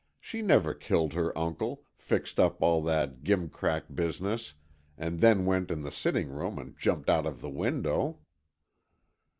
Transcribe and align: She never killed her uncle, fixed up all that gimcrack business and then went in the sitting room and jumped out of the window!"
She 0.19 0.41
never 0.41 0.73
killed 0.73 1.13
her 1.13 1.37
uncle, 1.37 1.85
fixed 1.95 2.39
up 2.39 2.59
all 2.63 2.81
that 2.85 3.23
gimcrack 3.23 3.83
business 3.93 4.55
and 4.97 5.19
then 5.19 5.45
went 5.45 5.69
in 5.69 5.83
the 5.83 5.91
sitting 5.91 6.29
room 6.29 6.57
and 6.57 6.75
jumped 6.75 7.07
out 7.07 7.27
of 7.27 7.39
the 7.39 7.51
window!" 7.51 8.17